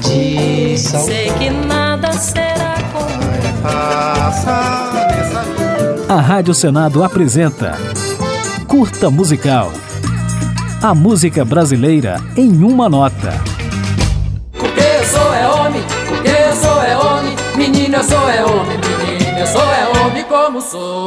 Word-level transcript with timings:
tradição. 0.00 1.04
Sei 1.04 1.30
que 1.32 1.50
nada 1.50 2.12
será 2.12 2.74
como 2.92 3.20
A 6.08 6.20
Rádio 6.20 6.54
Senado 6.54 7.04
apresenta 7.04 7.78
Curta 8.66 9.10
Musical. 9.10 9.72
A 10.82 10.94
música 10.94 11.44
brasileira 11.44 12.16
em 12.36 12.64
uma 12.64 12.88
nota. 12.88 13.32
Porque 14.52 14.80
eu 14.80 15.04
sou 15.04 15.34
é 15.34 15.46
homem, 15.46 15.82
porque 16.08 16.28
eu 16.28 16.56
sou 16.56 16.82
é 16.82 16.96
homem, 16.96 17.36
menino 17.56 17.96
eu 17.96 18.04
sou 18.04 18.28
é 18.28 18.44
homem, 18.44 18.78
menino 18.78 19.38
eu 19.38 19.46
sou 19.46 19.74
é 19.74 19.79
como 20.50 20.60
sou. 20.60 21.06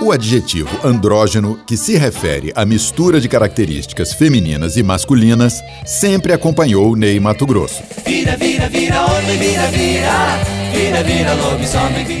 O 0.00 0.10
adjetivo 0.10 0.68
andrógeno, 0.84 1.60
que 1.64 1.76
se 1.76 1.96
refere 1.96 2.52
à 2.54 2.64
mistura 2.64 3.20
de 3.20 3.28
características 3.28 4.12
femininas 4.12 4.76
e 4.76 4.82
masculinas, 4.82 5.62
sempre 5.86 6.32
acompanhou 6.32 6.96
Ney 6.96 7.20
Mato 7.20 7.46
Grosso. 7.46 7.82
Vira, 8.04 8.36
vira, 8.36 8.68
vira, 8.68 9.04
homem, 9.06 9.38
vira, 9.38 9.68
vira. 9.68 10.58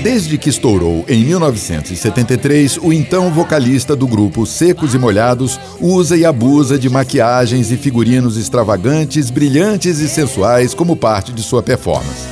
Desde 0.02 0.36
que 0.38 0.48
estourou 0.48 1.04
em 1.08 1.24
1973, 1.24 2.78
o 2.78 2.92
então 2.92 3.30
vocalista 3.30 3.94
do 3.94 4.06
grupo 4.06 4.46
Secos 4.46 4.94
e 4.94 4.98
Molhados 4.98 5.60
usa 5.80 6.16
e 6.16 6.24
abusa 6.24 6.78
de 6.78 6.88
maquiagens 6.88 7.70
e 7.70 7.76
figurinos 7.76 8.36
extravagantes, 8.36 9.30
brilhantes 9.30 10.00
e 10.00 10.08
sensuais 10.08 10.74
como 10.74 10.96
parte 10.96 11.32
de 11.32 11.42
sua 11.42 11.62
performance. 11.62 12.26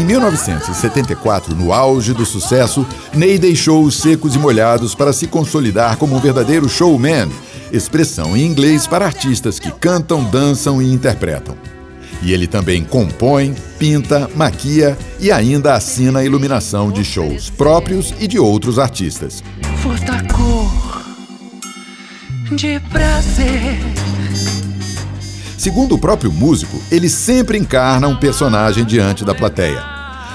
Em 0.00 0.04
1974, 0.04 1.54
no 1.54 1.74
auge 1.74 2.14
do 2.14 2.24
sucesso, 2.24 2.86
Ney 3.12 3.38
deixou 3.38 3.84
os 3.84 3.96
Secos 3.96 4.34
e 4.34 4.38
Molhados 4.38 4.94
para 4.94 5.12
se 5.12 5.26
consolidar 5.26 5.98
como 5.98 6.16
um 6.16 6.18
verdadeiro 6.18 6.70
showman, 6.70 7.28
expressão 7.70 8.34
em 8.34 8.46
inglês 8.46 8.86
para 8.86 9.04
artistas 9.04 9.58
que 9.58 9.70
cantam, 9.70 10.24
dançam 10.24 10.80
e 10.80 10.90
interpretam. 10.90 11.54
E 12.22 12.32
ele 12.32 12.46
também 12.46 12.82
compõe, 12.82 13.54
pinta, 13.78 14.26
maquia 14.34 14.96
e 15.20 15.30
ainda 15.30 15.74
assina 15.74 16.20
a 16.20 16.24
iluminação 16.24 16.90
de 16.90 17.04
shows 17.04 17.50
próprios 17.50 18.14
e 18.18 18.26
de 18.26 18.38
outros 18.38 18.78
artistas. 18.78 19.44
For 19.82 20.00
da 20.00 20.22
cor 20.32 21.04
de 22.56 22.80
prazer. 22.88 23.99
Segundo 25.60 25.94
o 25.94 25.98
próprio 25.98 26.32
músico, 26.32 26.80
ele 26.90 27.06
sempre 27.06 27.58
encarna 27.58 28.08
um 28.08 28.16
personagem 28.16 28.82
diante 28.82 29.26
da 29.26 29.34
plateia. 29.34 29.84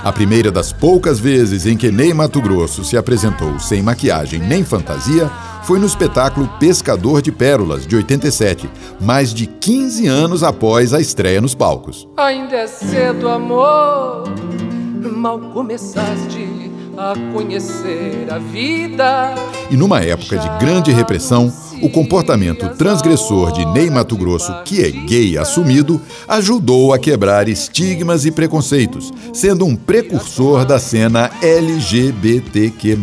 A 0.03 0.11
primeira 0.11 0.51
das 0.51 0.71
poucas 0.71 1.19
vezes 1.19 1.65
em 1.65 1.75
que 1.75 1.91
Ney 1.91 2.13
Mato 2.13 2.39
Grosso 2.39 2.83
se 2.83 2.95
apresentou 2.95 3.57
sem 3.57 3.81
maquiagem 3.81 4.39
nem 4.39 4.63
fantasia 4.63 5.27
foi 5.63 5.79
no 5.79 5.87
espetáculo 5.87 6.47
Pescador 6.59 7.23
de 7.23 7.31
Pérolas, 7.31 7.87
de 7.87 7.95
87, 7.95 8.69
mais 9.01 9.33
de 9.33 9.47
15 9.47 10.05
anos 10.05 10.43
após 10.43 10.93
a 10.93 11.01
estreia 11.01 11.41
nos 11.41 11.55
palcos. 11.55 12.07
Ainda 12.17 12.57
é 12.57 12.67
cedo, 12.67 13.27
amor, 13.27 14.25
mal 15.11 15.39
começaste 15.39 16.71
a 16.95 17.15
conhecer 17.33 18.27
a 18.31 18.37
vida. 18.37 19.33
E 19.71 19.75
numa 19.75 20.01
época 20.01 20.37
de 20.37 20.47
grande 20.63 20.91
repressão, 20.91 21.51
o 21.85 21.89
comportamento 21.89 22.67
transgressor 22.69 23.51
de 23.51 23.63
Ney 23.63 23.91
Mato 23.91 24.17
Grosso, 24.17 24.51
que 24.63 24.83
é 24.83 24.89
gay 24.89 25.37
assumido, 25.37 26.01
ajudou 26.27 26.91
a 26.91 26.97
quebrar 26.97 27.47
estigmas 27.47 28.25
e 28.25 28.31
preconceitos, 28.31 29.13
sendo 29.31 29.65
um 29.65 29.75
precursor 29.75 30.65
da 30.65 30.79
cena 30.79 31.29
LGBTQ+, 31.43 32.97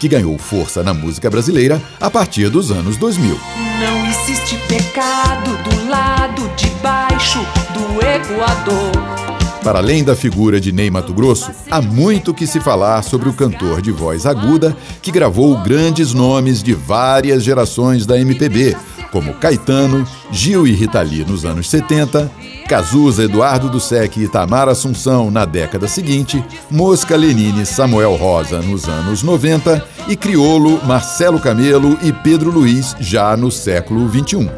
que 0.00 0.08
ganhou 0.08 0.36
força 0.36 0.82
na 0.82 0.92
música 0.92 1.30
brasileira 1.30 1.80
a 2.00 2.10
partir 2.10 2.50
dos 2.50 2.72
anos 2.72 2.96
2000. 2.96 3.38
Não 3.78 4.06
existe 4.06 4.56
pecado 4.66 5.56
do 5.62 5.88
lado 5.88 6.50
de 6.56 6.66
baixo 6.82 7.38
do 7.72 8.04
Equador. 8.04 9.37
Para 9.68 9.80
além 9.80 10.02
da 10.02 10.16
figura 10.16 10.58
de 10.58 10.72
Ney 10.72 10.90
Mato 10.90 11.12
Grosso, 11.12 11.50
há 11.70 11.82
muito 11.82 12.32
que 12.32 12.46
se 12.46 12.58
falar 12.58 13.02
sobre 13.02 13.28
o 13.28 13.34
cantor 13.34 13.82
de 13.82 13.92
voz 13.92 14.24
aguda 14.24 14.74
que 15.02 15.10
gravou 15.10 15.58
grandes 15.58 16.14
nomes 16.14 16.62
de 16.62 16.72
várias 16.72 17.44
gerações 17.44 18.06
da 18.06 18.18
MPB, 18.18 18.74
como 19.12 19.34
Caetano, 19.34 20.08
Gil 20.32 20.66
e 20.66 20.72
Rita 20.72 21.02
Lee 21.02 21.22
nos 21.22 21.44
anos 21.44 21.68
70, 21.68 22.32
Cazuza, 22.66 23.24
Eduardo 23.24 23.68
Dussek 23.68 24.18
e 24.18 24.24
Itamar 24.24 24.70
Assunção 24.70 25.30
na 25.30 25.44
década 25.44 25.86
seguinte, 25.86 26.42
Mosca 26.70 27.14
Lenine, 27.14 27.66
Samuel 27.66 28.14
Rosa 28.14 28.62
nos 28.62 28.88
anos 28.88 29.22
90 29.22 29.84
e 30.08 30.16
Criolo, 30.16 30.80
Marcelo 30.86 31.38
Camelo 31.38 31.98
e 32.02 32.10
Pedro 32.10 32.50
Luiz 32.50 32.96
já 32.98 33.36
no 33.36 33.50
século 33.50 34.08
21. 34.08 34.48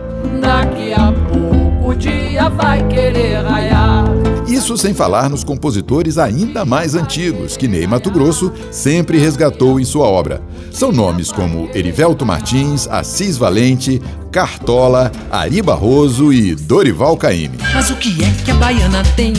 Daqui 0.40 0.92
a 0.92 1.10
pouco 1.32 1.90
o 1.90 1.94
dia 1.96 2.48
vai 2.48 2.86
querer 2.86 3.42
raiar. 3.42 4.09
Isso 4.50 4.76
sem 4.76 4.92
falar 4.92 5.30
nos 5.30 5.44
compositores 5.44 6.18
ainda 6.18 6.64
mais 6.64 6.96
antigos 6.96 7.56
que 7.56 7.68
Ney 7.68 7.86
Mato 7.86 8.10
Grosso 8.10 8.52
sempre 8.72 9.16
resgatou 9.16 9.78
em 9.78 9.84
sua 9.84 10.06
obra. 10.06 10.42
São 10.72 10.90
nomes 10.90 11.30
como 11.30 11.70
Erivelto 11.72 12.26
Martins, 12.26 12.88
Assis 12.88 13.36
Valente, 13.36 14.02
Cartola, 14.32 15.12
Ari 15.30 15.62
Barroso 15.62 16.32
e 16.32 16.56
Dorival 16.56 17.16
Caymmi. 17.16 17.58
Mas 17.72 17.90
o 17.90 17.96
que 17.96 18.24
é 18.24 18.30
que 18.44 18.50
a 18.50 18.54
baiana 18.54 19.04
tem? 19.14 19.34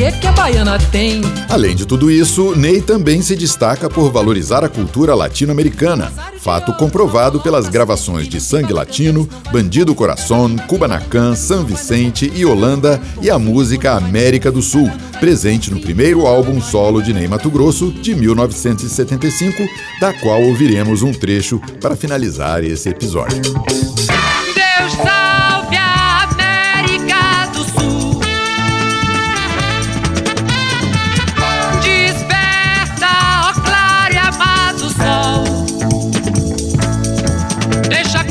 Que 0.00 0.10
que 0.12 0.26
a 0.26 0.32
baiana 0.32 0.78
tem? 0.90 1.20
Além 1.46 1.76
de 1.76 1.84
tudo 1.84 2.10
isso, 2.10 2.56
Ney 2.56 2.80
também 2.80 3.20
se 3.20 3.36
destaca 3.36 3.90
por 3.90 4.10
valorizar 4.10 4.64
a 4.64 4.68
cultura 4.70 5.14
latino-americana, 5.14 6.10
fato 6.38 6.72
comprovado 6.72 7.38
pelas 7.38 7.68
gravações 7.68 8.26
de 8.26 8.40
Sangue 8.40 8.72
Latino, 8.72 9.28
Bandido 9.52 9.94
Coração, 9.94 10.56
Kubanacan, 10.56 11.34
San 11.34 11.64
Vicente 11.64 12.32
e 12.34 12.46
Holanda 12.46 12.98
e 13.20 13.28
a 13.28 13.38
música 13.38 13.92
América 13.92 14.50
do 14.50 14.62
Sul, 14.62 14.90
presente 15.20 15.70
no 15.70 15.78
primeiro 15.78 16.26
álbum 16.26 16.62
solo 16.62 17.02
de 17.02 17.12
Ney 17.12 17.28
Mato 17.28 17.50
Grosso, 17.50 17.92
de 17.92 18.14
1975, 18.14 19.62
da 20.00 20.14
qual 20.14 20.40
ouviremos 20.40 21.02
um 21.02 21.12
trecho 21.12 21.60
para 21.78 21.94
finalizar 21.94 22.64
esse 22.64 22.88
episódio. 22.88 23.42
Deus 23.42 24.92
salve 24.94 25.29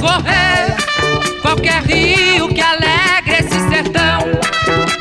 correr 0.10 0.76
qualquer 1.42 1.84
rio 1.84 2.48
que 2.50 2.62
alegre 2.62 3.36
esse 3.40 3.60
sertão. 3.70 4.20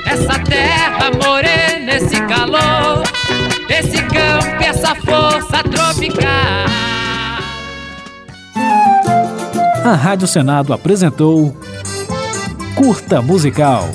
Essa 0.05 0.39
terra 0.41 1.11
morena, 1.23 1.95
esse 1.95 2.21
calor. 2.27 3.03
Esse 3.69 4.03
campo, 4.03 4.63
essa 4.63 4.95
força 4.95 5.63
tropical. 5.63 6.67
A 9.85 9.95
Rádio 9.95 10.27
Senado 10.27 10.73
apresentou 10.73 11.57
Curta 12.75 13.23
Musical. 13.23 13.89